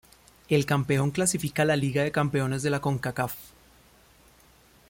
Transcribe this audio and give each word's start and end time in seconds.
El 0.49 0.65
campeón 0.65 1.11
clasifica 1.11 1.61
a 1.61 1.65
la 1.65 1.75
Liga 1.75 2.01
de 2.01 2.11
Campeones 2.11 2.63
de 2.63 2.71
la 2.71 2.81
Concacaf. 2.81 3.35